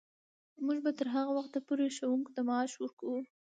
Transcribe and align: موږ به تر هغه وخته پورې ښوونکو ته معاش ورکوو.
موږ 0.65 0.77
به 0.85 0.91
تر 0.99 1.07
هغه 1.15 1.31
وخته 1.37 1.57
پورې 1.67 1.93
ښوونکو 1.95 2.31
ته 2.35 2.41
معاش 2.47 2.71
ورکوو. 2.77 3.19